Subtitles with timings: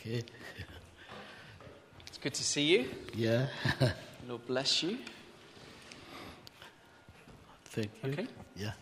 [0.00, 0.22] Okay.
[2.06, 2.88] It's good to see you.
[3.14, 3.46] Yeah.
[4.28, 4.96] Lord bless you.
[7.64, 8.12] Thank you.
[8.12, 8.26] Okay.
[8.54, 8.72] Yeah.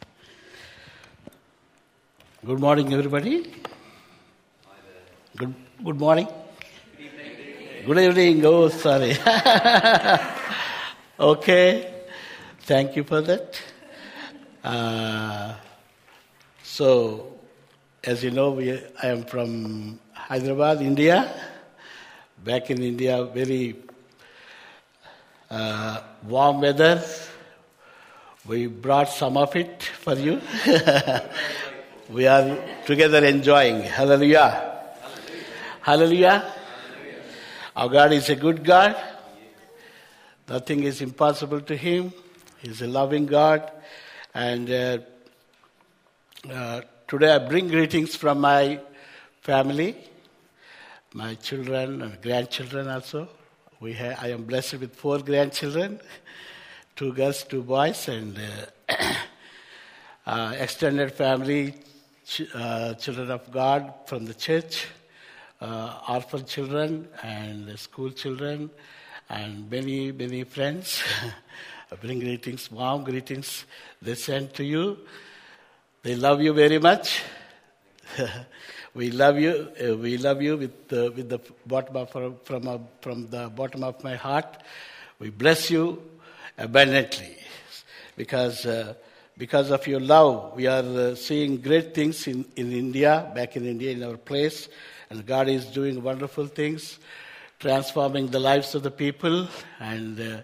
[2.44, 3.50] Good morning, everybody.
[5.36, 6.28] Good, good morning.
[7.86, 8.44] Good evening.
[8.44, 9.16] Oh, sorry.
[11.18, 11.94] okay.
[12.60, 13.62] Thank you for that.
[14.62, 15.54] Uh,
[16.62, 17.38] so,
[18.04, 18.72] as you know, we,
[19.02, 19.98] I am from
[20.28, 21.30] Hyderabad, India.
[22.42, 23.76] Back in India, very
[25.48, 27.00] uh, warm weather.
[28.44, 30.40] We brought some of it for you.
[32.10, 33.82] we are together enjoying.
[33.82, 34.82] Hallelujah.
[35.80, 36.52] Hallelujah.
[37.76, 38.96] Our God is a good God.
[40.48, 42.12] Nothing is impossible to Him.
[42.58, 43.70] He's a loving God.
[44.34, 44.98] And uh,
[46.50, 48.80] uh, today I bring greetings from my
[49.46, 49.94] family,
[51.16, 53.26] my children and grandchildren also.
[53.80, 55.98] We ha- I am blessed with four grandchildren
[56.94, 58.38] two girls, two boys, and
[58.88, 58.94] uh,
[60.26, 61.74] uh, extended family,
[62.26, 64.86] ch- uh, children of God from the church,
[65.60, 68.70] uh, orphan children, and school children,
[69.28, 71.02] and many, many friends.
[71.92, 73.66] I bring greetings, warm greetings.
[74.00, 74.98] They send to you.
[76.02, 77.22] They love you very much.
[78.96, 79.68] we love you.
[79.78, 83.84] Uh, we love you with with the bottom of our, from uh, from the bottom
[83.84, 84.62] of my heart.
[85.18, 86.02] We bless you
[86.56, 87.36] abundantly
[88.16, 88.94] because uh,
[89.36, 93.66] because of your love we are uh, seeing great things in, in India back in
[93.66, 94.70] India in our place
[95.10, 96.98] and God is doing wonderful things
[97.58, 99.46] transforming the lives of the people
[99.78, 100.42] and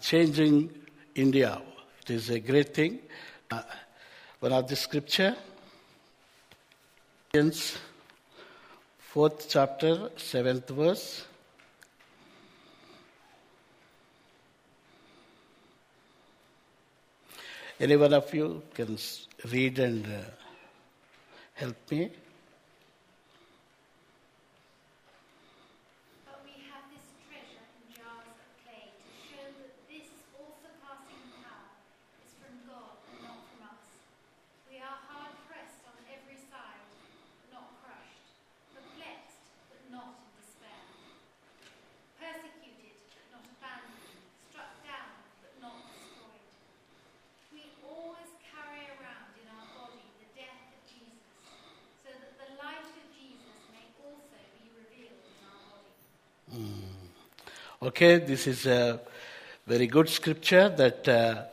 [0.00, 0.72] changing
[1.14, 1.60] India
[2.02, 3.00] it is a great thing
[4.40, 5.36] one of the scripture
[7.36, 7.76] Ephesians
[8.96, 11.26] fourth chapter seventh verse
[17.78, 18.96] Any one of you can
[19.52, 20.20] read and uh,
[21.52, 22.08] help me?
[26.24, 30.08] But we have this treasure in jars of clay to show that this
[30.40, 31.68] all-surpassing power
[32.24, 33.84] is from God and not from us.
[34.72, 36.80] We are hard pressed on every side,
[37.44, 38.40] but not crushed,
[38.72, 40.80] perplexed, but not in despair,
[42.16, 44.16] persecuted, but not abandoned,
[44.48, 45.12] struck down,
[45.44, 46.48] but not destroyed.
[47.52, 51.24] We always carry around in our body the death of Jesus,
[52.04, 55.94] so that the life of Jesus may also be revealed in our body.
[57.96, 59.00] Okay, this is a
[59.66, 61.44] very good scripture that uh,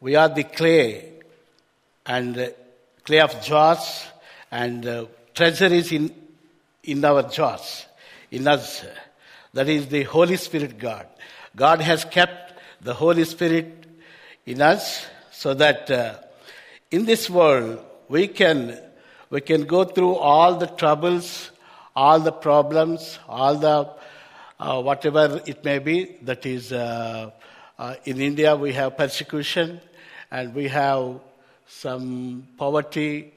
[0.00, 1.12] we are the clay
[2.04, 2.48] and uh,
[3.04, 4.08] clay of jars
[4.50, 6.12] and uh, treasure is in,
[6.82, 7.86] in our jars,
[8.32, 8.84] in us.
[9.54, 11.06] That is the Holy Spirit God.
[11.54, 13.86] God has kept the Holy Spirit
[14.44, 16.16] in us so that uh,
[16.90, 18.76] in this world we can
[19.30, 21.52] we can go through all the troubles
[21.94, 23.88] all the problems all the
[24.60, 27.30] uh, whatever it may be that is uh,
[27.78, 29.80] uh, in india we have persecution
[30.30, 31.20] and we have
[31.66, 33.32] some poverty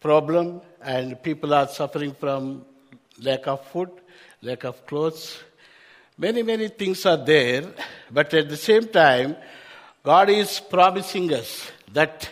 [0.00, 2.64] problem and people are suffering from
[3.20, 3.90] lack of food
[4.42, 5.40] lack of clothes.
[6.18, 7.64] Many, many things are there,
[8.10, 9.36] but at the same time,
[10.02, 12.28] God is promising us that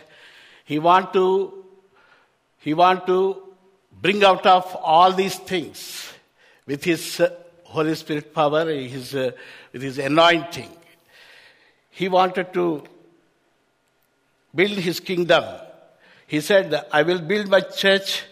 [0.65, 1.65] He want to,
[2.59, 3.41] He want to
[4.01, 6.11] bring out of all these things
[6.65, 7.21] with His
[7.71, 9.31] Holy Spirit power, His, uh,
[9.71, 10.71] with His anointing.
[11.89, 12.83] He wanted to
[14.53, 15.43] build His kingdom.
[16.27, 18.23] He said, I will build my church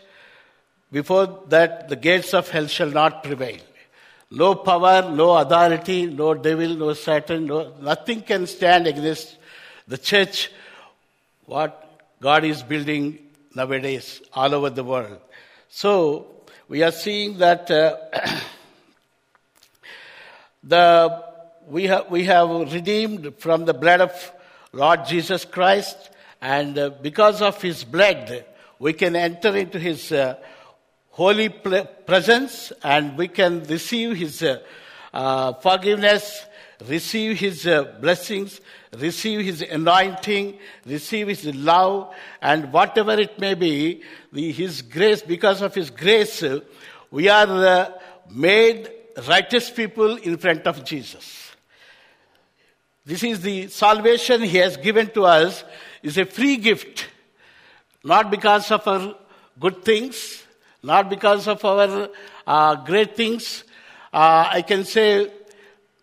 [0.92, 3.60] before that the gates of hell shall not prevail.
[4.32, 9.38] No power, no authority, no devil, no Satan, no, nothing can stand against
[9.88, 10.52] the church,
[11.46, 11.74] what
[12.22, 13.18] God is building
[13.56, 15.20] nowadays all over the world.
[15.68, 16.28] So,
[16.68, 17.98] we are seeing that uh,
[20.70, 21.24] the,
[21.68, 24.32] we, have, we have redeemed from the blood of
[24.72, 26.12] Lord Jesus Christ,
[26.42, 28.46] and uh, because of his blood,
[28.78, 30.38] we can enter into his uh,
[31.10, 34.60] holy presence and we can receive his uh,
[35.12, 36.46] uh, forgiveness,
[36.88, 38.62] receive his uh, blessings,
[38.98, 45.62] receive his anointing, receive his love, and whatever it may be, the, his grace, because
[45.62, 46.44] of his grace,
[47.12, 47.92] we are uh,
[48.32, 48.90] made
[49.28, 51.52] righteous people in front of Jesus.
[53.06, 55.64] This is the salvation he has given to us
[56.04, 57.08] is a free gift,
[58.04, 59.16] not because of our
[59.60, 60.44] good things,
[60.84, 62.10] not because of our
[62.46, 63.64] uh, great things.
[64.14, 65.32] Uh, I can say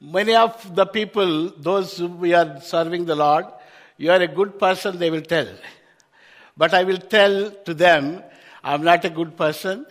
[0.00, 3.46] many of the people, those who we are serving the Lord,
[3.96, 5.48] you are a good person, they will tell.
[6.56, 8.22] But I will tell to them,
[8.62, 9.86] I'm not a good person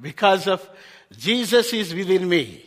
[0.00, 0.68] because of
[1.16, 2.64] Jesus is within me.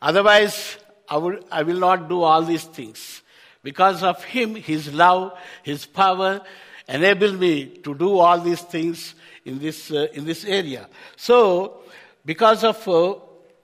[0.00, 0.76] Otherwise,
[1.08, 3.22] I will, I will not do all these things.
[3.62, 6.40] Because of Him, His love, His power
[6.88, 9.14] enable me to do all these things
[9.44, 10.88] in this, uh, in this area.
[11.16, 11.82] So,
[12.24, 13.14] because of uh,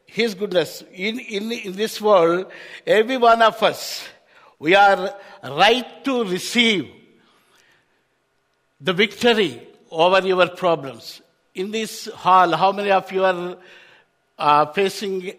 [0.04, 2.50] His goodness, in, in, in this world,
[2.86, 4.06] every one of us,
[4.58, 6.90] we are right to receive
[8.80, 11.22] the victory over your problems.
[11.56, 13.56] In this hall, how many of you are
[14.38, 15.32] uh, facing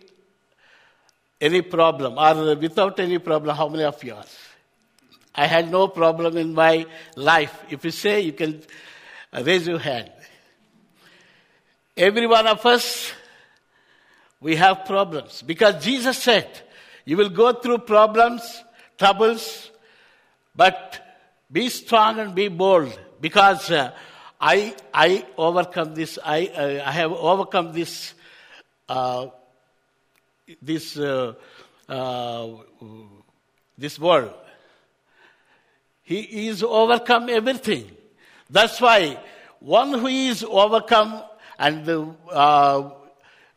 [1.39, 3.55] any problem or without any problem?
[3.55, 4.25] How many of you are?
[5.35, 7.63] I had no problem in my life.
[7.69, 8.63] If you say, you can
[9.31, 10.11] raise your hand.
[11.95, 13.11] Every one of us,
[14.41, 15.43] we have problems.
[15.43, 16.49] Because Jesus said,
[17.05, 18.63] you will go through problems,
[18.97, 19.69] troubles,
[20.55, 20.99] but
[21.51, 22.99] be strong and be bold.
[23.21, 23.91] Because uh,
[24.39, 28.13] I, I overcome this, I, uh, I have overcome this,
[28.87, 29.27] uh,
[30.61, 31.33] this, uh,
[31.89, 32.47] uh,
[33.77, 34.33] this world.
[36.03, 37.91] He is overcome everything.
[38.49, 39.19] That's why
[39.59, 41.23] one who is overcome
[41.59, 42.91] and the uh,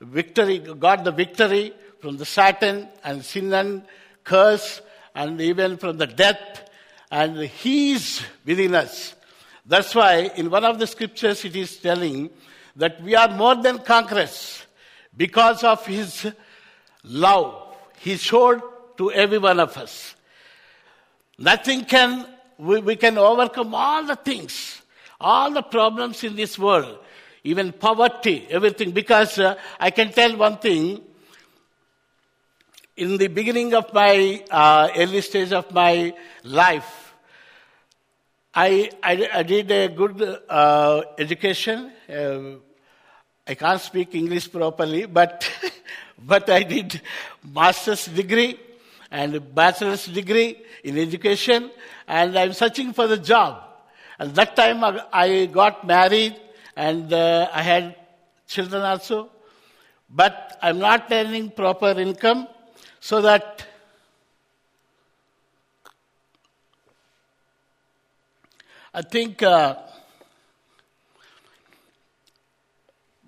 [0.00, 3.82] victory, got the victory from the Satan and sin and
[4.24, 4.80] curse
[5.14, 6.70] and even from the death,
[7.10, 9.14] and he is within us.
[9.70, 12.28] That's why in one of the scriptures it is telling
[12.74, 14.66] that we are more than conquerors
[15.16, 16.26] because of his
[17.04, 18.60] love he showed
[18.96, 20.16] to every one of us.
[21.38, 22.26] Nothing can
[22.58, 24.82] we, we can overcome all the things,
[25.20, 26.98] all the problems in this world,
[27.44, 28.90] even poverty, everything.
[28.90, 31.00] Because uh, I can tell one thing.
[32.96, 36.12] In the beginning of my uh, early stage of my
[36.42, 36.99] life,
[38.52, 41.92] I, I, I did a good uh, education.
[42.08, 42.56] Uh,
[43.46, 45.48] I can't speak English properly, but,
[46.18, 47.00] but I did
[47.44, 48.58] master's degree
[49.10, 51.70] and bachelor's degree in education
[52.08, 53.62] and I'm searching for the job.
[54.18, 54.82] And that time
[55.12, 56.36] I got married
[56.74, 57.94] and uh, I had
[58.48, 59.30] children also.
[60.08, 62.48] But I'm not earning proper income
[62.98, 63.64] so that
[68.92, 69.76] I think uh,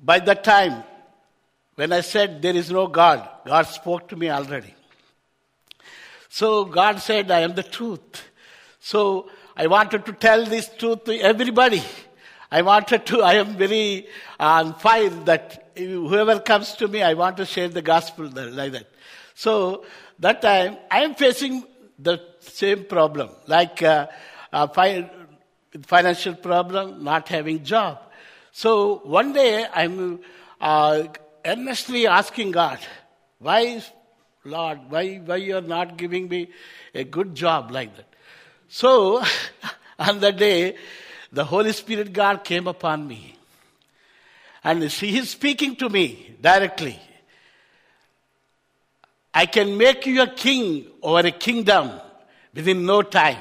[0.02, 0.82] by that time,
[1.76, 4.74] when I said there is no God, God spoke to me already.
[6.28, 8.24] So God said, I am the truth.
[8.80, 11.82] So I wanted to tell this truth to everybody.
[12.50, 14.08] I wanted to, I am very
[14.40, 18.86] on fire that whoever comes to me, I want to share the gospel like that.
[19.34, 19.84] So
[20.18, 21.64] that time, I am facing
[21.98, 24.08] the same problem, like uh,
[24.52, 24.66] uh,
[25.86, 27.98] financial problem, not having job.
[28.52, 30.20] So one day, I'm
[30.60, 31.04] uh,
[31.44, 32.78] earnestly asking God,
[33.38, 33.82] why,
[34.44, 36.50] Lord, why, why you are not giving me
[36.94, 38.06] a good job like that?
[38.68, 39.22] So,
[39.98, 40.76] on that day,
[41.32, 43.36] the Holy Spirit God came upon me.
[44.64, 47.00] And He is speaking to me directly.
[49.34, 51.90] I can make you a king over a kingdom
[52.54, 53.38] within no time.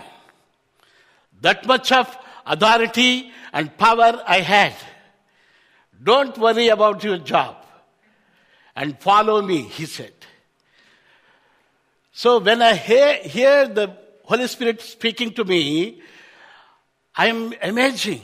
[1.41, 4.75] That much of authority and power I had.
[6.01, 7.57] Don't worry about your job
[8.75, 10.13] and follow me, he said.
[12.11, 16.01] So when I hear, hear the Holy Spirit speaking to me,
[17.15, 18.21] I am amazing.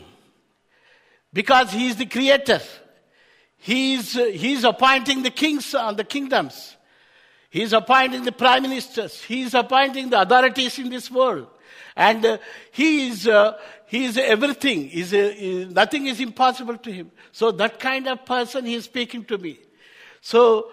[1.34, 2.62] Because He is the creator.
[3.58, 6.78] He is, he is appointing the kings and the kingdoms.
[7.50, 9.22] He is appointing the prime ministers.
[9.24, 11.48] He is appointing the authorities in this world.
[11.98, 12.38] And uh,
[12.72, 14.88] he is, uh, he is everything.
[14.88, 17.12] He's, uh, nothing is impossible to him.
[17.34, 19.60] So that kind of person he is speaking to me.
[20.22, 20.72] So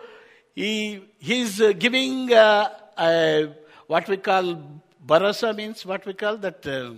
[0.55, 6.93] he, he's giving what we call Barasa means what we call that uh,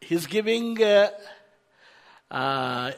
[0.00, 1.10] he's giving uh,
[2.30, 2.90] uh,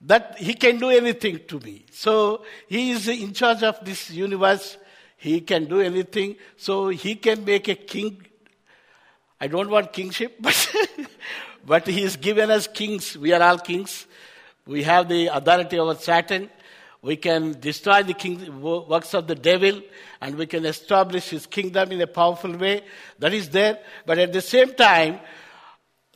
[0.00, 1.84] that he can do anything to me.
[1.90, 4.78] So he is in charge of this universe.
[5.18, 6.36] He can do anything.
[6.56, 8.26] So he can make a king.
[9.40, 10.76] I don't want kingship, but
[11.66, 13.16] but he has given us kings.
[13.16, 14.06] We are all kings.
[14.66, 16.50] We have the authority over Satan.
[17.02, 19.82] We can destroy the king, works of the devil
[20.20, 22.82] and we can establish his kingdom in a powerful way.
[23.18, 23.78] That is there.
[24.04, 25.20] But at the same time,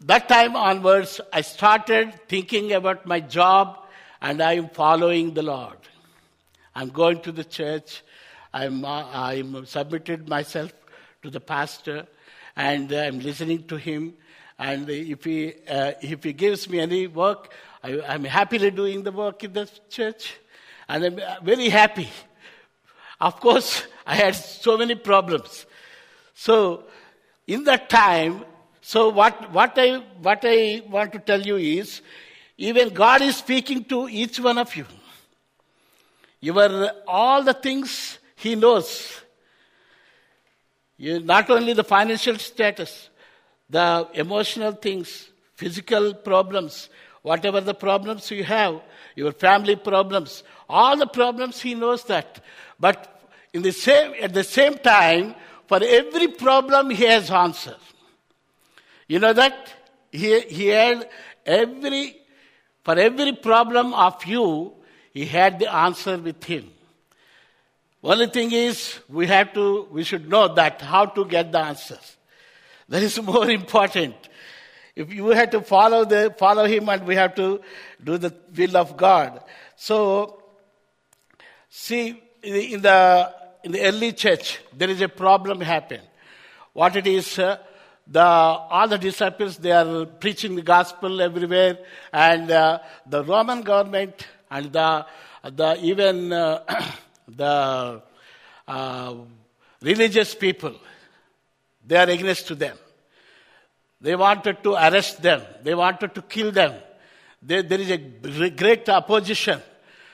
[0.05, 3.79] that time onwards, I started thinking about my job
[4.21, 5.79] and I am following the Lord.
[6.75, 8.03] I'm going to the church.
[8.53, 10.73] I'm, uh, I'm submitted myself
[11.23, 12.07] to the pastor
[12.57, 14.15] and I'm listening to him.
[14.59, 19.13] And if he, uh, if he gives me any work, I, I'm happily doing the
[19.13, 20.37] work in the church.
[20.89, 22.09] And I'm very happy.
[23.21, 25.65] Of course, I had so many problems.
[26.35, 26.85] So,
[27.47, 28.45] in that time,
[28.81, 32.03] so what, what, I, what I want to tell you is,
[32.59, 34.87] even God is speaking to each one of you.
[36.41, 39.21] You Your, all the things He knows.
[40.97, 43.09] You, not only the financial status,
[43.71, 46.89] the emotional things, physical problems,
[47.23, 48.81] whatever the problems you have,
[49.15, 52.43] your family problems, all the problems He knows that.
[52.81, 55.37] But in the same, at the same time,
[55.69, 57.77] for every problem He has answer.
[59.07, 59.73] You know that?
[60.11, 61.09] He, he had
[61.47, 62.17] every,
[62.83, 64.73] for every problem of you,
[65.13, 66.73] He had the answer with Him.
[68.03, 72.17] Only thing is, we have to, we should know that how to get the answers.
[72.89, 74.17] That is more important.
[74.97, 77.61] If you have to follow the, follow Him and we have to
[78.03, 79.43] do the will of God.
[79.77, 80.43] So,
[81.69, 86.03] see, in the, in the early church, there is a problem happened.
[86.73, 87.59] What it is, uh,
[88.07, 91.79] the, all the disciples, they are preaching the gospel everywhere,
[92.13, 95.07] and uh, the Roman government and the,
[95.45, 96.65] the even uh,
[97.37, 98.03] the
[98.69, 99.15] uh,
[99.81, 100.75] religious people,
[101.87, 102.77] they are against to them.
[104.01, 105.43] They wanted to arrest them.
[105.63, 106.75] They wanted to kill them.
[107.41, 109.61] There, there is a great opposition.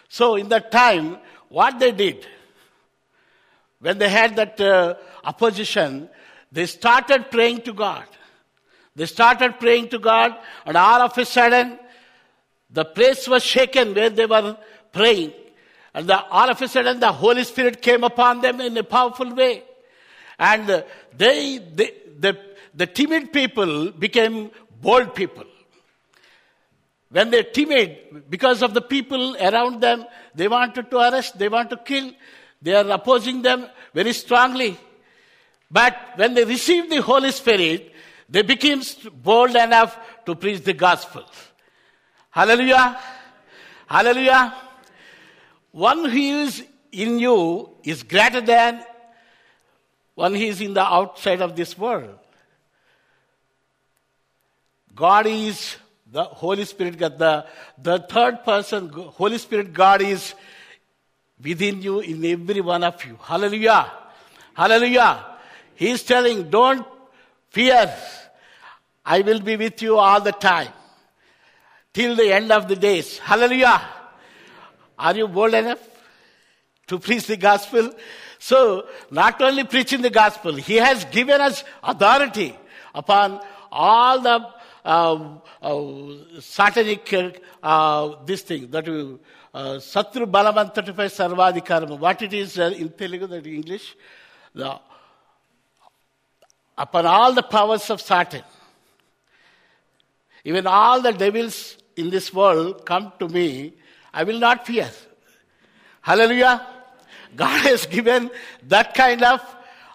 [0.09, 2.27] So in that time, what they did,
[3.81, 4.95] when they had that uh,
[5.25, 6.09] opposition,
[6.51, 8.05] they started praying to God.
[8.97, 11.79] They started praying to God, and all of a sudden,
[12.71, 14.57] the place was shaken where they were
[14.93, 15.33] praying.
[15.99, 19.35] And the, all of a sudden, the Holy Spirit came upon them in a powerful
[19.35, 19.64] way.
[20.38, 20.85] And
[21.17, 22.38] they, they the,
[22.73, 25.43] the timid people became bold people.
[27.11, 30.05] When they're timid, because of the people around them,
[30.37, 32.12] they wanted to arrest, they want to kill,
[32.62, 34.78] they are opposing them very strongly.
[35.69, 37.93] But when they received the Holy Spirit,
[38.28, 38.83] they became
[39.14, 41.25] bold enough to preach the gospel.
[42.31, 43.00] Hallelujah.
[43.88, 44.68] Hallelujah.
[45.73, 48.85] One who is in you is greater than
[50.15, 52.19] one who is in the outside of this world.
[54.95, 55.77] God is
[56.11, 57.47] the Holy Spirit, God, the,
[57.81, 60.35] the third person, Holy Spirit, God is
[61.41, 63.17] within you, in every one of you.
[63.23, 63.93] Hallelujah.
[64.55, 65.25] Hallelujah.
[65.77, 66.85] He's telling, don't
[67.51, 67.95] fear.
[69.05, 70.73] I will be with you all the time.
[71.93, 73.19] Till the end of the days.
[73.19, 73.81] Hallelujah.
[74.99, 75.78] Are you bold enough
[76.88, 77.93] to preach the gospel?
[78.38, 82.57] So, not only preaching the gospel, He has given us authority
[82.95, 83.40] upon
[83.71, 84.47] all the
[84.85, 89.21] uh, uh, satanic, uh, this thing, that you,
[89.52, 91.99] uh, Satru Balamantatapai Sarvadikaram.
[91.99, 93.97] What it is uh, in Telugu, that English?
[94.55, 94.78] The,
[96.76, 98.43] upon all the powers of Satan.
[100.45, 103.75] Even all the devils in this world come to me,
[104.12, 104.91] I will not fear.
[106.00, 106.67] Hallelujah.
[107.37, 108.31] God has given
[108.69, 109.41] that kind of,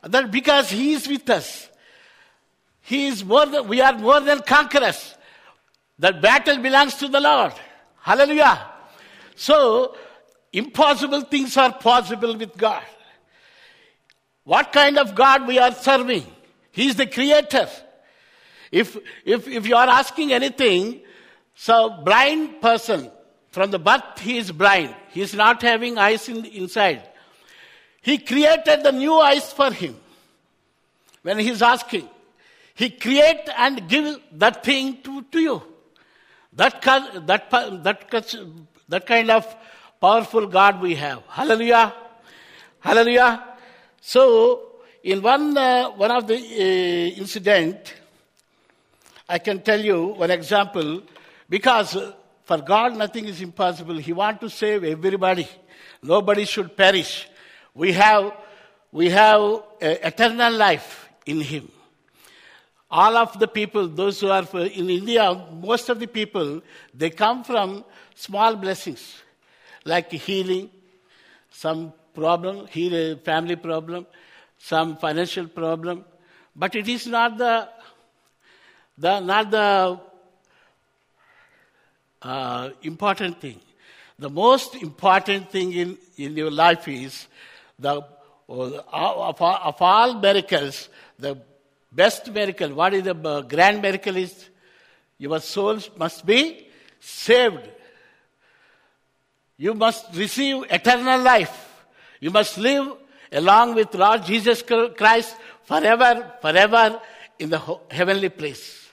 [0.03, 1.69] that because He is with us.
[2.81, 5.15] He is more than, we are more than conquerors.
[5.97, 7.53] The battle belongs to the Lord.
[8.01, 8.67] Hallelujah.
[9.35, 9.95] So,
[10.51, 12.83] impossible things are possible with God.
[14.43, 16.25] What kind of God we are serving?
[16.71, 17.69] He is the creator.
[18.71, 21.01] If, if, if you are asking anything,
[21.55, 23.09] so blind person,
[23.53, 24.95] from the birth he is blind.
[25.11, 27.07] He is not having eyes in, inside.
[28.01, 29.95] He created the new eyes for him.
[31.21, 32.09] When he is asking,
[32.73, 35.61] he create and give that thing to, to you.
[36.53, 37.27] That, that,
[37.83, 38.09] that,
[38.89, 39.55] that kind of
[40.01, 41.21] powerful God we have.
[41.29, 41.93] Hallelujah.
[42.79, 43.43] Hallelujah.
[44.01, 47.93] So, in one, uh, one of the uh, incident,
[49.29, 51.03] I can tell you one example,
[51.47, 51.95] because
[52.43, 53.97] for God nothing is impossible.
[53.97, 55.47] He wants to save everybody.
[56.01, 57.27] Nobody should perish.
[57.73, 58.33] We have,
[58.91, 61.71] we have uh, eternal life in Him.
[62.91, 66.61] All of the people, those who are in India, most of the people,
[66.93, 67.83] they come from
[68.13, 69.21] small blessings,
[69.85, 70.69] like healing,
[71.49, 74.05] some problem, heal, family problem,
[74.57, 76.05] some financial problem,
[76.55, 77.67] but it is not the,
[78.97, 79.99] the, not the
[82.23, 83.59] uh, important thing.
[84.19, 87.27] The most important thing in, in your life is
[87.77, 88.03] the
[88.47, 91.37] of, all- of all miracles, the
[91.91, 92.73] best miracle.
[92.73, 94.49] What is the uh, grand miracle is
[95.17, 96.67] your souls must be
[96.99, 97.69] saved.
[99.57, 101.85] You must receive eternal life.
[102.19, 102.93] You must live
[103.31, 106.99] along with Lord Jesus Christ forever, forever
[107.39, 108.89] in the heavenly place.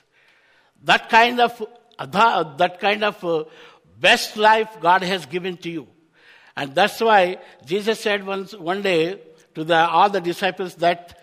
[0.83, 1.61] That kind of
[2.05, 3.43] that kind of uh,
[3.99, 5.87] best life God has given to you,
[6.55, 9.19] and that's why Jesus said once one day
[9.55, 11.19] to the, all the disciples that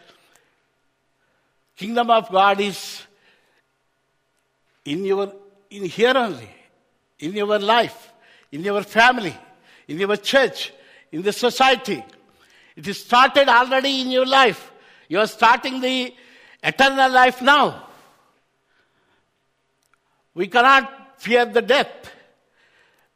[1.77, 3.03] kingdom of God is
[4.85, 5.33] in your
[5.71, 6.49] in here only,
[7.19, 8.13] in your life,
[8.51, 9.37] in your family,
[9.87, 10.73] in your church,
[11.13, 12.03] in the society.
[12.77, 14.73] It is started already in your life.
[15.09, 16.15] You are starting the
[16.63, 17.88] eternal life now.
[20.39, 22.13] We cannot fear the death.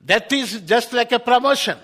[0.05, 1.79] Death is just like a promotion.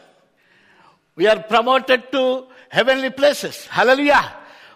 [1.14, 3.66] We are promoted to heavenly places.
[3.66, 4.32] Hallelujah.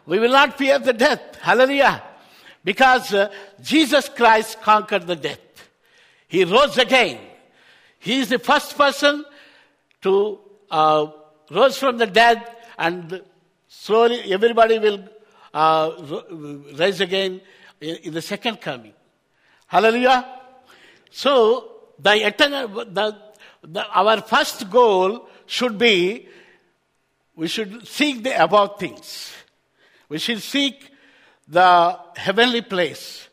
[0.07, 1.35] We will not fear the death.
[1.41, 2.01] Hallelujah.
[2.63, 5.41] Because uh, Jesus Christ conquered the death.
[6.29, 7.19] He rose again.
[7.99, 9.25] He is the first person
[10.03, 10.39] to
[10.71, 11.07] uh,
[11.51, 12.41] rose from the dead
[12.79, 13.21] and
[13.67, 15.03] slowly everybody will
[15.53, 15.91] uh,
[16.79, 17.41] rise again
[17.81, 18.95] in, in the second coming.
[19.67, 20.39] Hallelujah.
[21.13, 23.17] So the the,
[23.63, 26.29] the, our first goal should be
[27.37, 29.33] we should seek the above things.
[30.09, 30.91] We should seek
[31.47, 33.29] the heavenly place.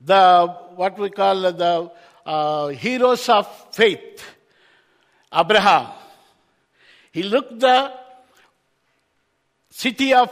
[0.00, 1.90] The what we call the
[2.24, 4.24] uh, heroes of faith.
[5.32, 5.88] Abraham.
[7.12, 7.92] He looked the
[9.70, 10.30] city of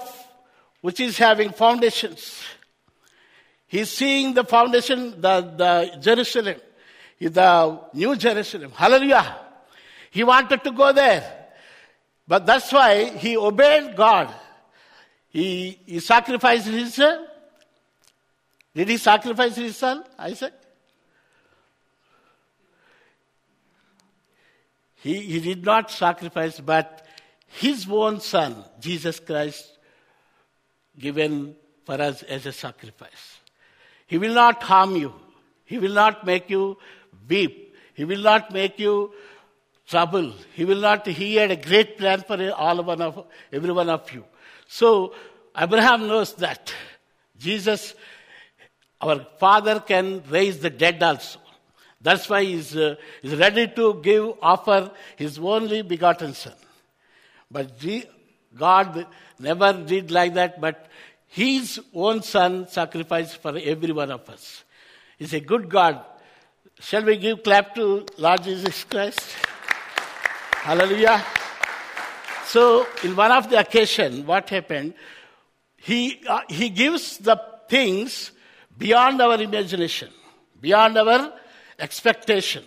[0.81, 2.43] which is having foundations.
[3.75, 6.61] He's seeing the foundation, the, the Jerusalem,
[7.19, 8.71] the New Jerusalem.
[8.71, 9.37] Hallelujah.
[10.13, 11.49] He wanted to go there.
[12.29, 14.33] But that's why he obeyed God.
[15.29, 17.27] He, he sacrificed his son.
[18.77, 20.55] Did he sacrifice his son, Isaac?
[25.03, 27.05] He, he did not sacrifice, but
[27.49, 29.69] his own son, Jesus Christ,
[30.97, 33.41] given for us as a sacrifice.
[34.07, 35.13] He will not harm you.
[35.65, 36.77] He will not make you
[37.29, 37.75] weep.
[37.95, 39.13] He will not make you
[39.87, 40.33] trouble.
[40.55, 44.11] He will not, he had a great plan for all one of, every one of
[44.13, 44.25] you.
[44.67, 45.15] So,
[45.57, 46.75] Abraham knows that.
[47.39, 47.95] Jesus,
[49.01, 51.39] our father can raise the dead also.
[52.01, 56.55] That's why he's, uh, he's ready to give, offer his only begotten son.
[57.51, 58.05] But G-
[58.57, 59.07] God
[59.39, 60.87] never did like that, but
[61.35, 64.63] his own son sacrificed for every one of us.
[65.19, 66.01] He's a good God.
[66.79, 69.35] Shall we give clap to Lord Jesus Christ?
[70.63, 71.25] Hallelujah.
[72.47, 74.95] So, in one of the occasion, what happened?
[75.77, 77.37] He, uh, he gives the
[77.69, 78.31] things
[78.79, 80.11] beyond our imagination,
[80.61, 81.33] beyond our
[81.81, 82.63] expectation.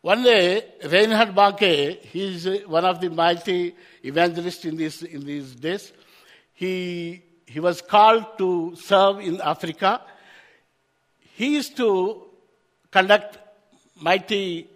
[0.00, 5.26] One day, Reinhard Bonnke, he is uh, one of the mighty evangelists in, this, in
[5.26, 5.92] these days.
[6.54, 10.00] He, he was called to serve in Africa.
[11.34, 12.22] He used to
[12.90, 13.38] conduct
[14.00, 14.68] mighty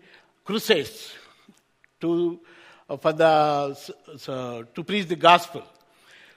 [0.45, 1.15] crusades
[2.01, 2.41] to,
[2.91, 3.75] uh, for the,
[4.17, 5.63] so, to preach the gospel.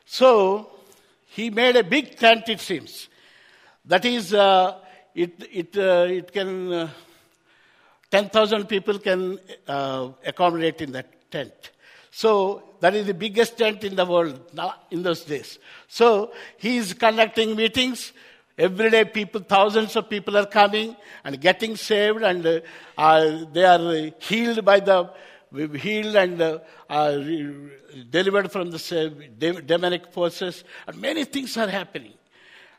[0.05, 0.69] So,
[1.27, 3.07] he made a big tent, it seems.
[3.85, 4.77] That is, uh,
[5.15, 6.89] it, it, uh, it can, uh,
[8.11, 11.71] 10,000 people can uh, accommodate in that tent.
[12.11, 15.57] So, that is the biggest tent in the world now, in those days.
[15.87, 18.11] So, he is conducting meetings.
[18.57, 22.59] Every day, people, thousands of people are coming and getting saved, and uh,
[22.97, 25.09] uh, they are healed by the
[25.75, 27.17] healed and uh, uh,
[28.09, 32.13] delivered from the de- demonic forces, and many things are happening.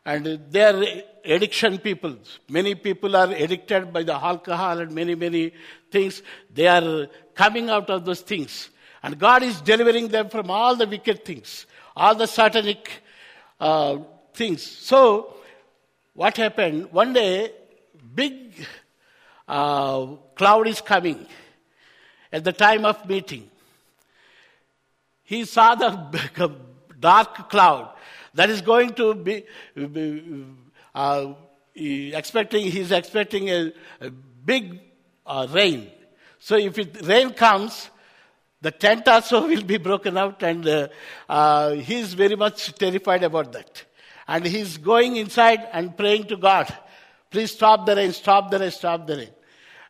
[0.05, 0.85] And they are
[1.25, 2.17] addiction people.
[2.49, 5.53] Many people are addicted by the alcohol and many, many
[5.93, 6.23] things.
[6.53, 8.71] They are coming out of those things.
[9.03, 13.03] And God is delivering them from all the wicked things, all the satanic
[13.61, 13.99] uh,
[14.33, 14.63] things.
[14.63, 15.35] So,
[16.15, 16.93] what happened?
[16.93, 17.53] One day,
[18.15, 18.67] big
[19.49, 21.27] uh, cloud is coming
[22.33, 23.51] at the time of meeting.
[25.25, 26.53] He saw the
[27.01, 27.91] dark cloud
[28.35, 29.45] that is going to be,
[30.95, 31.35] uh,
[31.75, 34.81] expecting, he's expecting a, a big
[35.27, 35.91] uh, rain.
[36.39, 37.91] So if it, rain comes,
[38.63, 40.89] the tent also will be broken out, and uh,
[41.29, 43.85] uh, he's very much terrified about that.
[44.27, 46.73] And he's going inside and praying to God.
[47.29, 49.31] Please stop the rain, stop the rain, stop the rain.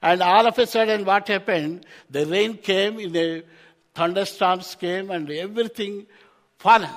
[0.01, 1.87] And all of a sudden, what happened?
[2.11, 3.45] The rain came, the
[3.95, 6.07] thunderstorms came, and everything
[6.59, 6.91] fallen.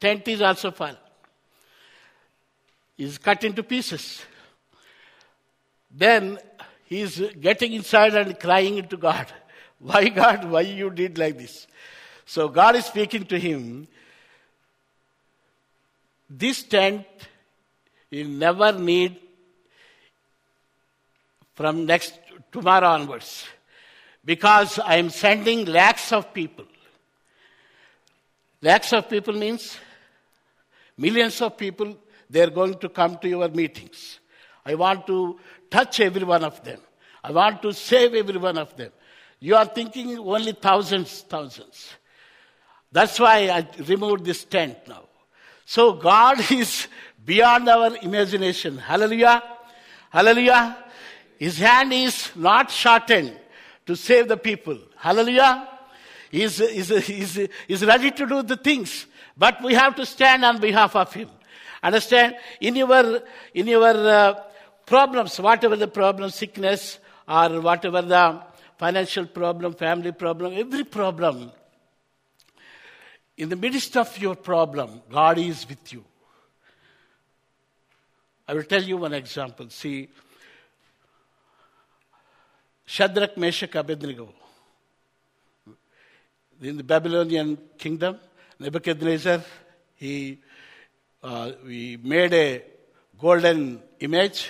[0.00, 0.96] Tent is also fallen.
[2.96, 4.22] Is cut into pieces.
[5.90, 6.38] Then
[6.84, 9.26] he's getting inside and crying to God.
[9.80, 10.44] Why, God?
[10.44, 11.66] Why you did like this?
[12.26, 13.88] So God is speaking to him.
[16.28, 17.06] This tent
[18.10, 19.18] you never need
[21.54, 22.18] from next
[22.52, 23.46] tomorrow onwards
[24.24, 26.66] because I am sending lakhs of people.
[28.62, 29.78] Lakhs of people means
[30.96, 31.96] millions of people,
[32.28, 34.20] they are going to come to your meetings.
[34.64, 35.38] I want to
[35.70, 36.80] touch every one of them.
[37.24, 38.92] I want to save every one of them.
[39.40, 41.94] You are thinking only thousands, thousands.
[42.92, 45.04] That's why I removed this tent now.
[45.64, 46.88] So God is
[47.24, 48.76] beyond our imagination.
[48.76, 49.42] Hallelujah.
[50.10, 50.76] Hallelujah.
[51.38, 53.34] His hand is not shortened
[53.86, 54.78] to save the people.
[54.96, 55.68] Hallelujah.
[56.30, 60.60] He's, he's, he's, he's ready to do the things, but we have to stand on
[60.60, 61.30] behalf of Him.
[61.82, 62.36] Understand?
[62.60, 63.22] In your,
[63.54, 64.34] in your uh,
[64.84, 68.42] problems, whatever the problem, sickness, or whatever the
[68.80, 71.52] financial problem, family problem, every problem,
[73.36, 76.02] in the midst of your problem, God is with you.
[78.48, 79.68] I will tell you one example.
[79.68, 80.08] See,
[82.86, 84.32] Shadrach, Meshach, Abednego.
[86.62, 88.18] In the Babylonian kingdom,
[88.58, 89.42] Nebuchadnezzar,
[89.96, 90.38] he,
[91.22, 92.62] uh, he made a
[93.20, 94.48] golden image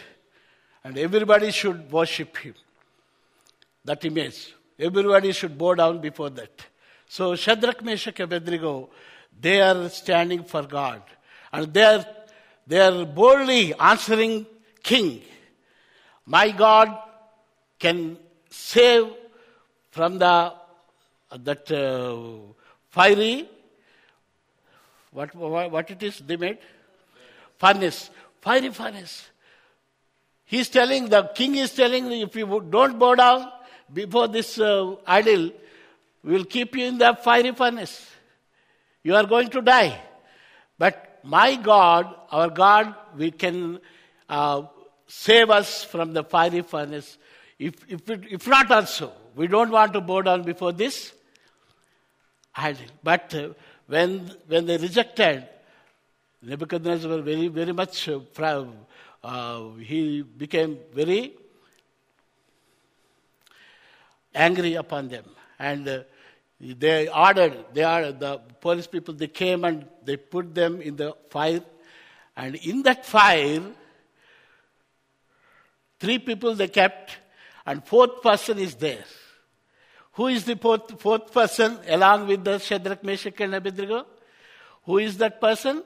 [0.84, 2.54] and everybody should worship him.
[3.84, 4.54] That image.
[4.78, 6.66] Everybody should bow down before that.
[7.08, 8.90] So Shadrach, Meshach, and Abednego,
[9.38, 11.02] they are standing for God.
[11.52, 12.06] And they are,
[12.66, 14.46] they are boldly answering
[14.82, 15.22] King.
[16.26, 16.96] My God
[17.78, 18.16] can
[18.50, 19.06] save
[19.90, 20.52] from the
[21.38, 22.16] that uh,
[22.90, 23.48] fiery
[25.12, 26.58] what, what it is they made
[27.58, 29.28] furnace fiery furnace
[30.44, 33.48] he's telling the king is telling if you don't bow down
[33.92, 35.50] before this uh, idol
[36.22, 38.06] will keep you in the fiery furnace
[39.02, 40.00] you are going to die
[40.78, 43.78] but my god our god we can
[44.28, 44.62] uh,
[45.06, 47.18] save us from the fiery furnace
[47.60, 51.12] if, if, it, if not also, we don't want to bow down before this
[52.54, 52.86] idol.
[53.02, 53.48] But uh,
[53.86, 55.46] when, when they rejected,
[56.40, 58.64] Nebuchadnezzar was very, very much, uh.
[59.22, 61.34] Uh, he became very
[64.34, 65.24] angry upon them.
[65.58, 66.02] And uh,
[66.60, 71.16] they ordered, they are, the police people, they came and they put them in the
[71.30, 71.62] fire.
[72.36, 73.62] And in that fire,
[75.98, 77.18] three people they kept
[77.66, 79.04] and fourth person is there.
[80.12, 84.06] Who is the fourth, fourth person along with the Shadrach, Meshach and Abednego?
[84.84, 85.82] Who is that person?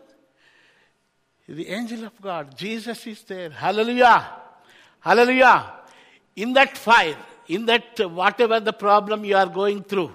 [1.47, 2.57] The angel of God.
[2.57, 3.51] Jesus is there.
[3.51, 4.27] Hallelujah.
[5.01, 5.73] Hallelujah.
[6.37, 7.17] In that fire,
[7.49, 10.13] in that whatever the problem you are going through,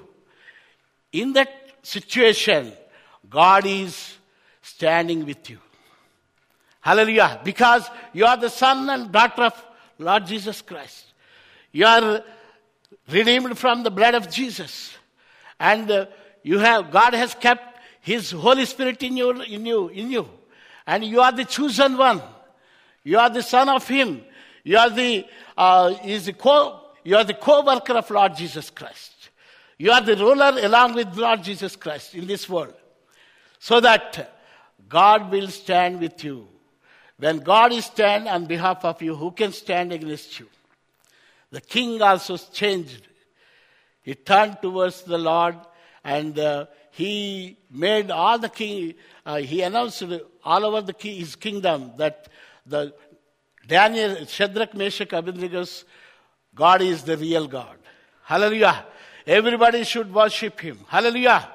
[1.11, 1.49] in that
[1.81, 2.71] situation,
[3.29, 4.17] God is
[4.61, 5.59] standing with you.
[6.81, 7.41] Hallelujah.
[7.43, 9.65] Because you are the son and daughter of
[9.97, 11.05] Lord Jesus Christ.
[11.71, 12.23] You are
[13.09, 14.97] redeemed from the blood of Jesus.
[15.59, 16.05] And uh,
[16.41, 20.29] you have, God has kept His Holy Spirit in you, in you, in you.
[20.87, 22.21] And you are the chosen one.
[23.03, 24.21] You are the son of Him.
[24.63, 25.25] You are the,
[25.57, 29.29] uh, is the co, you are the co-worker of Lord Jesus Christ.
[29.77, 32.73] You are the ruler along with Lord Jesus Christ in this world.
[33.59, 34.39] So that
[34.87, 36.47] God will stand with you.
[37.17, 40.47] When God is stand on behalf of you, who can stand against you?
[41.51, 43.07] The king also changed.
[44.01, 45.55] He turned towards the Lord
[46.03, 50.03] and uh, he made all the king, uh, he announced
[50.43, 52.27] all over the his kingdom that
[52.65, 52.93] the
[53.67, 55.85] Daniel, Shadrach, Meshach, Abednego's
[56.59, 57.77] God is the real God.
[58.25, 58.85] Hallelujah.
[59.25, 60.79] Everybody should worship him.
[60.89, 61.49] Hallelujah.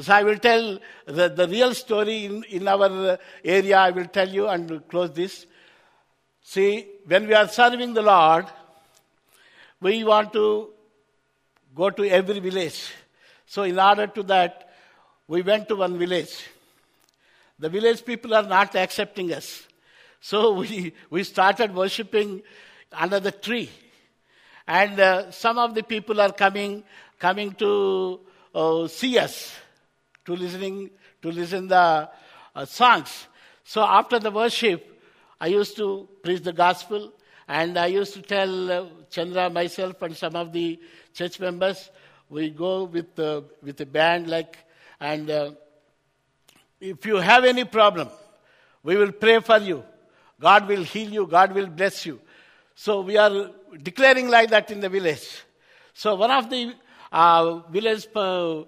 [0.00, 3.78] So I will tell the, the real story in, in our area.
[3.78, 5.46] I will tell you and close this.
[6.42, 8.46] See, when we are serving the Lord,
[9.80, 10.70] we want to
[11.72, 12.92] go to every village.
[13.46, 14.70] So, in order to that,
[15.28, 16.48] we went to one village.
[17.60, 19.66] The village people are not accepting us.
[20.20, 22.42] So, we, we started worshipping
[22.92, 23.70] under the tree.
[24.66, 26.82] And uh, some of the people are coming,
[27.18, 28.20] coming to
[28.54, 29.54] uh, see us,
[30.24, 30.90] to listening,
[31.22, 32.08] to listen the
[32.54, 33.28] uh, songs.
[33.64, 35.00] So after the worship,
[35.40, 37.12] I used to preach the gospel
[37.46, 40.80] and I used to tell uh, Chandra, myself, and some of the
[41.14, 41.90] church members,
[42.28, 43.16] we go with,
[43.62, 44.58] with a band like,
[44.98, 45.50] and uh,
[46.80, 48.08] if you have any problem,
[48.82, 49.84] we will pray for you.
[50.40, 51.26] God will heal you.
[51.26, 52.20] God will bless you.
[52.78, 53.50] So we are
[53.82, 55.26] declaring like that in the village.
[55.94, 56.74] So one of the
[57.10, 58.64] uh, village uh,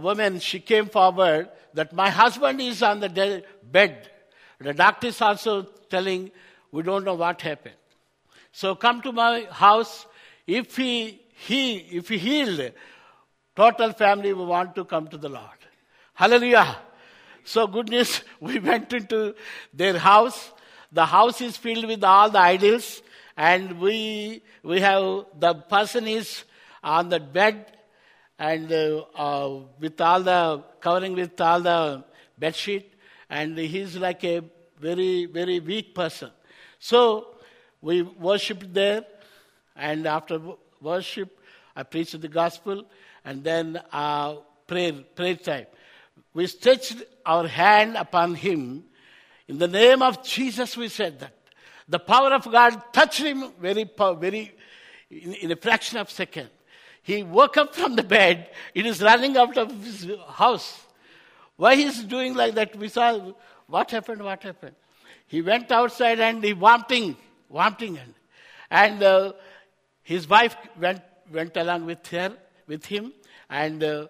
[0.00, 4.10] women, she came forward that my husband is on the de- bed.
[4.58, 6.32] The doctor is also telling,
[6.72, 7.76] we don't know what happened.
[8.50, 10.06] So come to my house.
[10.44, 12.72] If he, he, if he healed,
[13.54, 15.58] total family will want to come to the Lord.
[16.14, 16.78] Hallelujah.
[17.44, 19.36] So good news, we went into
[19.72, 20.50] their house.
[20.90, 23.01] The house is filled with all the idols
[23.36, 26.44] and we, we have, the person is
[26.82, 27.78] on the bed
[28.38, 32.04] and uh, uh, with all the, covering with all the
[32.38, 32.92] bed sheet
[33.30, 34.42] and he's like a
[34.78, 36.30] very, very weak person.
[36.78, 37.28] So
[37.80, 39.04] we worshiped there
[39.76, 40.40] and after
[40.80, 41.38] worship,
[41.74, 42.84] I preached the gospel
[43.24, 45.66] and then uh, prayer, prayer time.
[46.34, 48.84] We stretched our hand upon him.
[49.48, 51.34] In the name of Jesus, we said that.
[51.92, 53.84] The power of God touched him very,
[54.24, 54.50] very,
[55.10, 56.48] in, in a fraction of a second.
[57.02, 58.48] He woke up from the bed.
[58.74, 60.80] It is running out of his house.
[61.56, 62.74] Why he's doing like that?
[62.76, 63.34] We saw
[63.66, 64.74] what happened, what happened.
[65.26, 67.14] He went outside and he vomiting,
[67.50, 67.98] vomiting.
[67.98, 68.14] And,
[68.70, 69.32] and uh,
[70.02, 72.32] his wife went, went along with her,
[72.66, 73.12] with him,
[73.50, 74.06] and uh,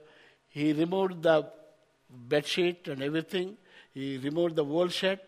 [0.51, 1.51] he removed the
[2.09, 3.57] bed sheet and everything.
[3.93, 5.19] He removed the wool shirt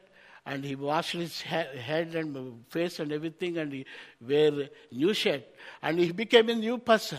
[0.47, 3.87] and he washed his head and face and everything and he
[4.21, 5.43] wear new shirt
[5.83, 7.19] and he became a new person.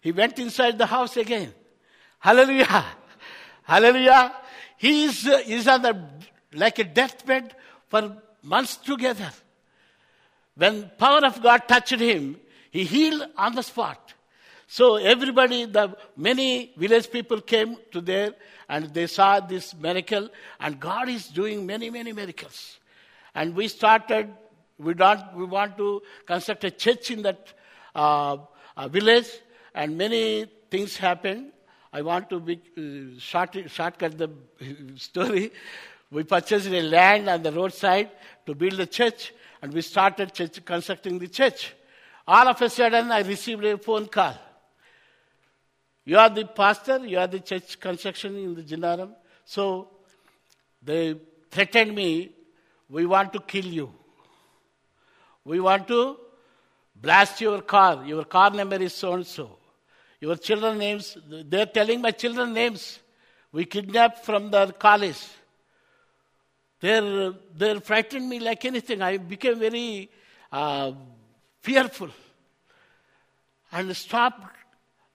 [0.00, 1.52] He went inside the house again.
[2.18, 2.84] Hallelujah.
[3.62, 4.34] Hallelujah.
[4.78, 6.08] He is, on the,
[6.54, 7.54] like a deathbed
[7.88, 9.30] for months together.
[10.56, 12.40] When power of God touched him,
[12.70, 14.14] he healed on the spot.
[14.72, 18.32] So everybody, the many village people came to there
[18.70, 22.78] and they saw this miracle and God is doing many, many miracles.
[23.34, 24.30] And we started,
[24.78, 27.52] we, don't, we want to construct a church in that
[27.94, 28.38] uh,
[28.74, 29.28] uh, village
[29.74, 31.52] and many things happened.
[31.92, 34.30] I want to be, uh, short, shortcut the
[34.96, 35.52] story.
[36.10, 38.08] We purchased a land on the roadside
[38.46, 41.74] to build a church and we started church, constructing the church.
[42.26, 44.34] All of a sudden I received a phone call
[46.04, 49.12] you are the pastor, you are the church construction in the Jinnaram.
[49.44, 49.88] So
[50.82, 51.16] they
[51.50, 52.32] threatened me,
[52.88, 53.92] we want to kill you.
[55.44, 56.18] We want to
[56.94, 58.04] blast your car.
[58.04, 59.58] Your car number is so and so.
[60.20, 63.00] Your children names, they're telling my children names.
[63.50, 65.18] We kidnapped from the college.
[66.80, 69.02] They're, they're frightened me like anything.
[69.02, 70.10] I became very
[70.50, 70.92] uh,
[71.60, 72.10] fearful
[73.70, 74.44] and stopped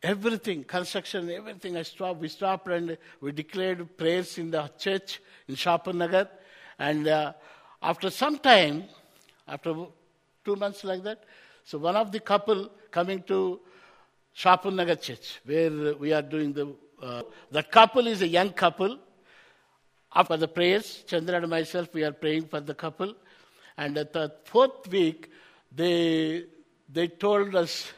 [0.03, 2.19] Everything, construction, everything, I stopped.
[2.19, 6.29] We stopped and we declared prayers in the church in Shapurnagar.
[6.77, 7.33] And uh,
[7.81, 8.83] after some time,
[9.47, 9.73] after
[10.45, 11.23] two months like that,
[11.63, 13.59] so one of the couple coming to
[14.35, 18.99] Shapurnagar church, where we are doing the, uh, that couple is a young couple.
[20.13, 23.15] After the prayers, Chandra and myself, we are praying for the couple.
[23.77, 25.31] And at the fourth week,
[25.75, 26.45] they,
[26.87, 27.91] they told us,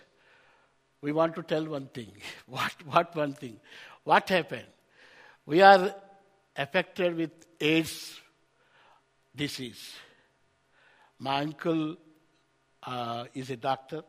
[1.01, 2.11] we want to tell one thing.
[2.47, 3.59] What, what one thing?
[4.03, 4.67] What happened?
[5.45, 5.93] We are
[6.55, 8.19] affected with AIDS
[9.35, 9.95] disease.
[11.19, 11.95] My uncle
[12.83, 14.03] uh, is a doctor.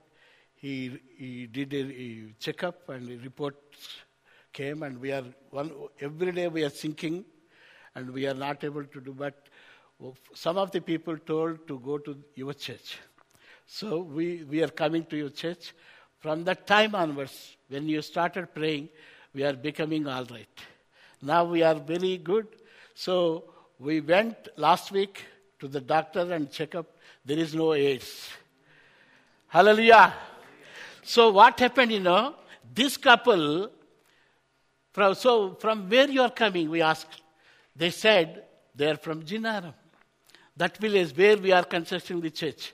[0.54, 3.88] He, he did a, a checkup and the reports
[4.52, 7.24] came and we are one, every day we are thinking
[7.94, 9.48] and we are not able to do but
[10.34, 12.98] some of the people told to go to your church.
[13.66, 15.74] So we, we are coming to your church
[16.20, 18.88] from that time onwards, when you started praying,
[19.34, 20.48] we are becoming all right.
[21.22, 22.46] Now we are very good.
[22.94, 23.44] So
[23.78, 25.24] we went last week
[25.58, 26.86] to the doctor and check up.
[27.24, 28.30] There is no AIDS.
[29.48, 30.14] Hallelujah.
[31.02, 32.34] So what happened, you know,
[32.72, 33.70] this couple,
[34.92, 37.22] from, so from where you are coming, we asked.
[37.74, 39.74] They said they are from Jinnaram,
[40.56, 42.72] that village where we are constructing the church.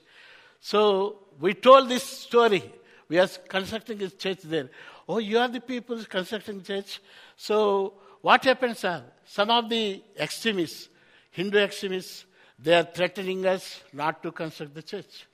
[0.59, 2.63] So we told this story.
[3.09, 4.69] We are constructing a church there.
[5.07, 6.99] Oh, you are the people constructing church.
[7.37, 9.03] So what happens, sir?
[9.25, 10.89] Some of the extremists,
[11.31, 12.25] Hindu extremists,
[12.59, 15.27] they are threatening us not to construct the church.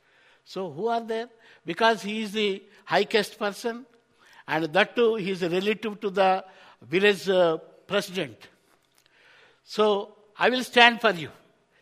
[0.45, 1.29] So who are there?
[1.65, 3.85] Because he is the high caste person,
[4.47, 6.43] and that too, he is a relative to the
[6.81, 7.57] village uh,
[7.87, 8.37] president.
[9.63, 11.29] So I will stand for you.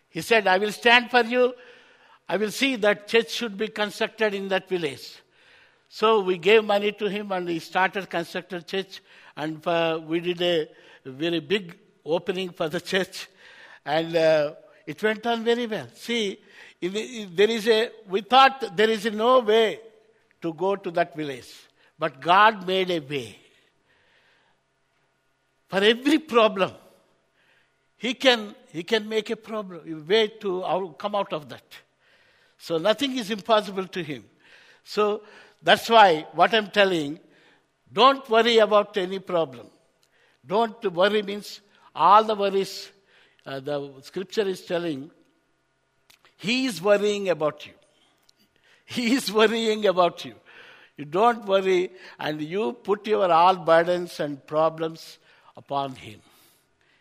[0.10, 1.56] He said, I will stand for you.
[2.30, 5.20] I will see that church should be constructed in that village.
[5.93, 9.01] So we gave money to him and he started constructed church
[9.36, 10.69] and uh, we did a
[11.04, 13.27] very big opening for the church
[13.86, 14.54] and uh,
[14.88, 15.88] it went on very well.
[15.93, 16.39] See,
[16.80, 19.82] there is a, we thought there is no way
[20.41, 21.51] to go to that village,
[21.99, 23.38] but God made a way.
[25.67, 26.71] For every problem,
[27.97, 31.65] He can, he can make a problem, a way to come out of that.
[32.58, 34.23] So nothing is impossible to Him.
[34.86, 35.23] So
[35.62, 37.19] that's why what I'm telling,
[37.91, 39.67] don't worry about any problem.
[40.45, 41.62] Don't worry means
[41.95, 42.91] all the worries,
[43.45, 45.12] uh, the scripture is telling,
[46.38, 47.74] He is worrying about you.
[48.86, 50.36] He is worrying about you.
[50.97, 55.17] You don't worry and you put your all burdens and problems
[55.56, 56.21] upon Him.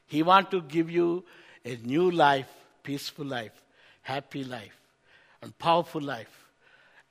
[0.07, 1.25] He wants to give you
[1.65, 2.49] a new life,
[2.83, 3.63] peaceful life,
[4.03, 4.79] happy life,
[5.43, 6.40] and powerful life.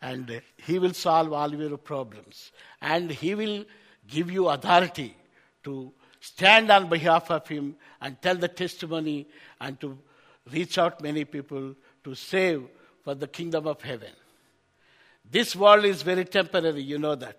[0.01, 2.51] And He will solve all your problems.
[2.81, 3.65] And He will
[4.07, 5.15] give you authority
[5.63, 9.27] to stand on behalf of Him and tell the testimony
[9.59, 9.97] and to
[10.51, 12.63] reach out many people to save
[13.03, 14.11] for the kingdom of heaven.
[15.29, 17.37] This world is very temporary, you know that.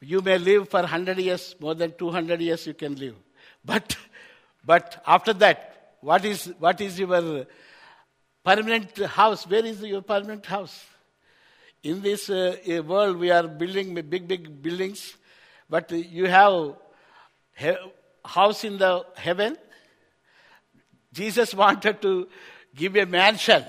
[0.00, 3.14] You may live for 100 years, more than 200 years you can live.
[3.64, 3.96] But,
[4.64, 7.46] but after that, what is, what is your
[8.44, 9.46] permanent house?
[9.46, 10.84] Where is your permanent house?
[11.84, 15.16] In this uh, world, we are building big, big buildings,
[15.68, 16.76] but you have
[17.54, 17.76] he-
[18.24, 19.58] house in the heaven.
[21.12, 22.26] Jesus wanted to
[22.74, 23.62] give a mansion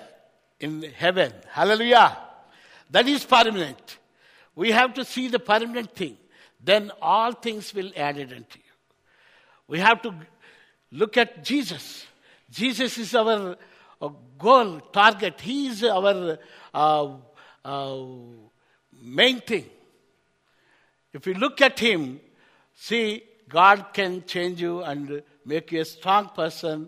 [0.62, 1.34] in heaven.
[1.49, 2.17] Hallelujah.
[2.89, 3.97] That is permanent.
[4.56, 6.17] We have to see the permanent thing.
[6.63, 8.75] Then all things will added unto you.
[9.67, 10.15] We have to
[10.89, 12.06] look at Jesus.
[12.49, 13.58] Jesus is our
[14.01, 15.41] uh, goal, target.
[15.41, 16.38] He is our
[16.73, 17.08] uh,
[17.65, 17.97] uh,
[19.01, 19.65] main thing.
[21.13, 22.19] If you look at Him,
[22.75, 26.88] see, God can change you and make you a strong person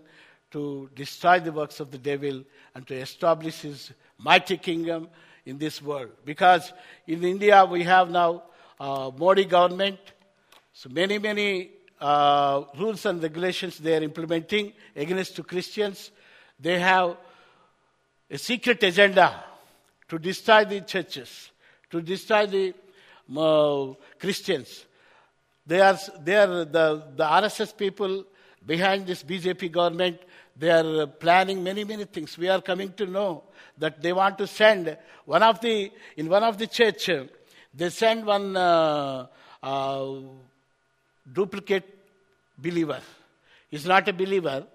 [0.52, 2.44] to destroy the works of the devil
[2.76, 5.10] and to establish His mighty kingdom
[5.46, 6.12] in this world.
[6.24, 6.72] Because
[7.08, 8.44] in India we have now
[8.80, 10.00] uh, Modi government,
[10.74, 16.12] so many, many uh, rules and regulations they are implementing against to Christians.
[16.60, 17.18] They have
[18.30, 19.44] a secret agenda
[20.10, 21.52] to destroy the churches,
[21.90, 22.74] to destroy the
[23.38, 24.86] uh, Christians.
[25.66, 28.26] They are, they are the, the RSS people
[28.66, 30.20] behind this BJP government.
[30.56, 32.38] They are planning many, many things.
[32.38, 33.44] We are coming to know
[33.78, 37.10] that they want to send one of the, in one of the church,
[37.74, 39.28] they send one uh,
[39.62, 40.14] uh,
[41.32, 41.84] duplicate
[42.58, 43.02] believer.
[43.70, 44.66] He's not a believer.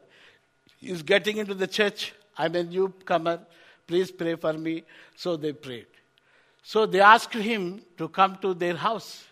[0.79, 2.13] He's getting into the church.
[2.37, 3.41] I'm a newcomer.
[3.87, 4.85] Please pray for me.
[5.17, 5.87] So they prayed.
[6.63, 9.25] So they asked him to come to their house.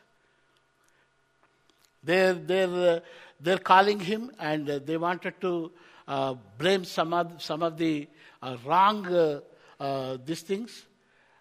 [2.02, 3.00] They're, they're, uh,
[3.40, 5.70] they're calling him and uh, they wanted to
[6.08, 8.08] uh, blame some of, some of the
[8.42, 9.40] uh, wrong uh,
[9.78, 10.86] uh, these things.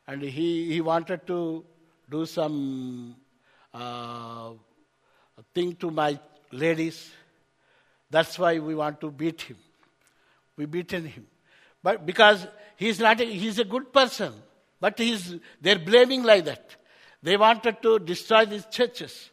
[0.08, 1.64] And he, he wanted to
[2.10, 3.16] do some
[5.54, 6.20] thing to my
[6.52, 7.12] ladies.
[8.10, 9.58] That's why we want to beat him.
[10.58, 11.28] We beaten him.
[11.82, 12.46] But because
[12.80, 14.34] he's not a, a good person.
[14.80, 16.76] But he's, they're blaming like that.
[17.22, 19.30] They wanted to destroy these churches.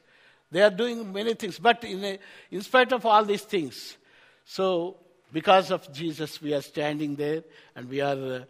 [0.50, 1.58] They are doing many things.
[1.58, 2.18] But in, a,
[2.50, 3.96] in spite of all these things,
[4.44, 4.96] so
[5.32, 7.44] because of Jesus, we are standing there
[7.76, 8.44] and we are, uh,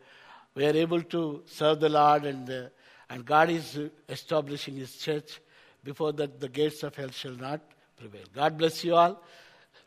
[0.55, 2.69] we are able to serve the Lord and, uh,
[3.11, 3.79] and God is
[4.09, 5.41] establishing His church.
[5.85, 7.61] Before that, the gates of hell shall not
[7.99, 8.25] prevail.
[8.35, 9.23] God bless you all.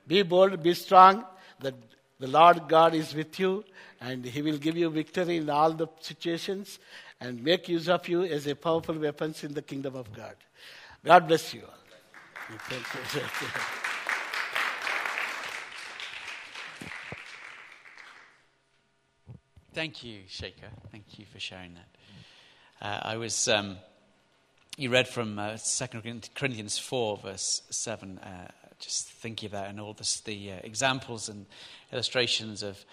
[0.06, 1.26] Be bold, be strong.
[1.60, 1.74] That
[2.19, 3.63] the Lord God is with you
[4.01, 6.79] and He will give you victory in all the situations
[7.19, 10.36] and make use of you as a powerful weapons in the kingdom of God.
[11.03, 11.73] God bless you all.
[19.74, 20.20] Thank you.
[20.28, 20.67] Shaker.
[20.91, 21.88] Thank you for sharing that.
[22.82, 23.78] Uh, I was, um,
[24.78, 26.01] you read from uh, 2
[26.34, 28.47] Corinthians 4, verse 7, uh,
[28.80, 31.45] just thinking that and all this, the uh, examples and
[31.91, 32.86] illustrations of